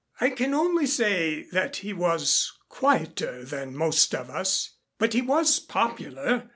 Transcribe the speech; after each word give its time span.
"I 0.19 0.31
can 0.31 0.55
only 0.55 0.87
say 0.87 1.43
that 1.51 1.75
he 1.75 1.93
was 1.93 2.51
quieter 2.69 3.45
than 3.45 3.77
most 3.77 4.15
of 4.15 4.31
us. 4.31 4.77
But 4.97 5.13
he 5.13 5.21
was 5.21 5.59
popular. 5.59 6.49